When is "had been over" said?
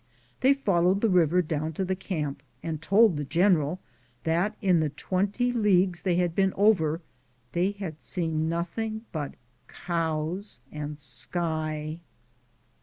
6.15-7.01